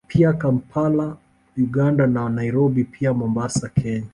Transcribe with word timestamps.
Pia 0.07 0.33
Kampala 0.33 1.17
Uganda 1.57 2.07
na 2.07 2.29
Nairobi 2.29 2.83
pia 2.83 3.13
Mombasa 3.13 3.69
Kenya 3.69 4.07